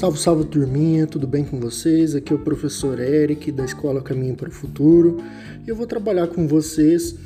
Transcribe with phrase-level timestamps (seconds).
[0.00, 2.14] Salve, salve turminha, tudo bem com vocês?
[2.14, 5.18] Aqui é o professor Eric da Escola Caminho para o Futuro
[5.62, 7.16] e eu vou trabalhar com vocês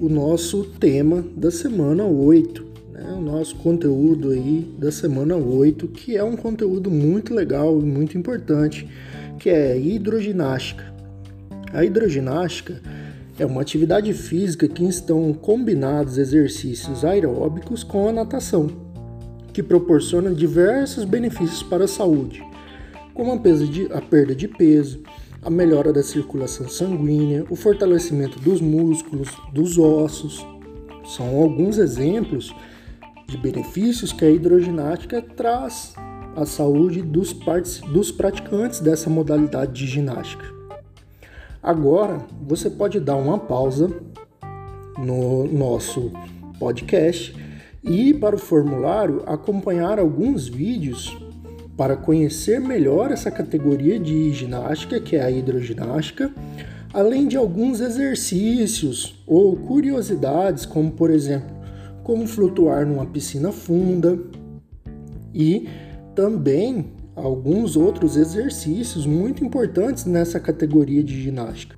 [0.00, 3.14] o nosso tema da semana 8, né?
[3.16, 8.18] o nosso conteúdo aí da semana 8, que é um conteúdo muito legal e muito
[8.18, 8.88] importante,
[9.38, 10.82] que é hidroginástica.
[11.72, 12.82] A hidroginástica
[13.38, 18.84] é uma atividade física que estão combinados exercícios aeróbicos com a natação
[19.56, 22.44] que proporciona diversos benefícios para a saúde,
[23.14, 25.02] como a, perda de peso,
[25.40, 30.46] a melhora da circulação sanguínea, o fortalecimento dos músculos, dos ossos.
[31.06, 32.54] São alguns exemplos
[33.26, 35.94] de benefícios que a hidroginástica traz
[36.36, 37.34] à saúde dos,
[37.90, 40.44] dos praticantes dessa modalidade de ginástica.
[41.62, 43.90] Agora, você pode dar uma pausa
[44.98, 46.12] no nosso
[46.58, 47.34] podcast
[47.86, 51.16] e para o formulário acompanhar alguns vídeos
[51.76, 56.32] para conhecer melhor essa categoria de ginástica, que é a hidroginástica,
[56.92, 61.54] além de alguns exercícios ou curiosidades, como por exemplo,
[62.02, 64.18] como flutuar numa piscina funda
[65.34, 65.68] e
[66.14, 71.76] também alguns outros exercícios muito importantes nessa categoria de ginástica.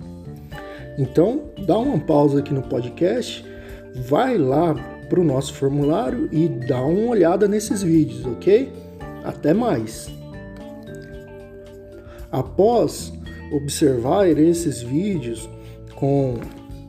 [0.97, 3.45] Então, dá uma pausa aqui no podcast,
[4.07, 4.75] vai lá
[5.09, 8.71] para o nosso formulário e dá uma olhada nesses vídeos, ok?
[9.23, 10.09] Até mais!
[12.31, 13.11] Após
[13.51, 15.49] observar esses vídeos
[15.95, 16.35] com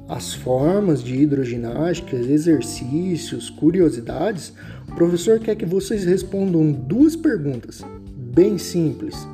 [0.06, 4.52] as formas de hidroginástica, exercícios, curiosidades,
[4.88, 7.82] o professor quer que vocês respondam duas perguntas
[8.30, 9.26] bem simples.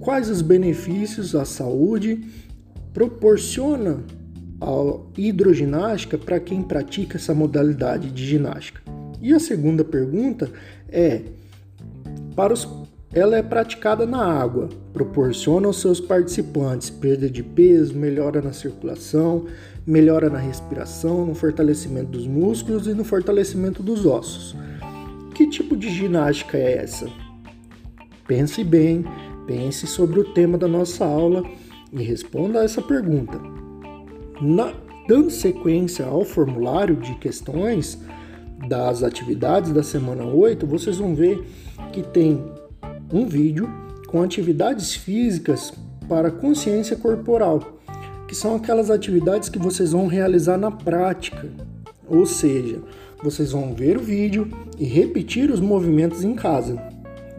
[0.00, 2.24] Quais os benefícios à saúde
[2.94, 3.98] proporciona
[4.60, 8.80] a hidroginástica para quem pratica essa modalidade de ginástica?
[9.20, 10.50] E a segunda pergunta
[10.88, 11.22] é:
[12.34, 12.68] para os,
[13.12, 19.46] ela é praticada na água, proporciona aos seus participantes perda de peso, melhora na circulação,
[19.86, 24.56] melhora na respiração, no fortalecimento dos músculos e no fortalecimento dos ossos.
[25.34, 27.08] Que tipo de ginástica é essa?
[28.26, 29.04] Pense bem,
[29.46, 31.42] pense sobre o tema da nossa aula
[31.92, 33.57] e responda a essa pergunta.
[34.40, 34.72] Na,
[35.08, 37.98] dando sequência ao formulário de questões
[38.68, 41.44] das atividades da semana 8, vocês vão ver
[41.92, 42.44] que tem
[43.12, 43.68] um vídeo
[44.06, 45.72] com atividades físicas
[46.08, 47.78] para consciência corporal,
[48.26, 51.48] que são aquelas atividades que vocês vão realizar na prática.
[52.06, 52.80] Ou seja,
[53.22, 56.80] vocês vão ver o vídeo e repetir os movimentos em casa.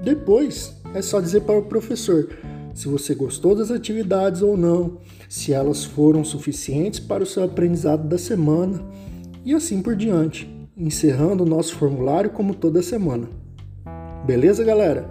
[0.04, 2.30] Depois é só dizer para o professor:
[2.80, 8.08] se você gostou das atividades ou não, se elas foram suficientes para o seu aprendizado
[8.08, 8.82] da semana
[9.44, 13.28] e assim por diante, encerrando o nosso formulário como toda semana.
[14.26, 15.10] Beleza, galera?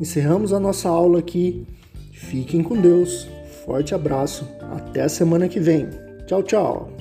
[0.00, 1.66] Encerramos a nossa aula aqui.
[2.12, 3.26] Fiquem com Deus.
[3.66, 4.46] Forte abraço.
[4.70, 5.88] Até a semana que vem.
[6.24, 6.97] Tchau, tchau.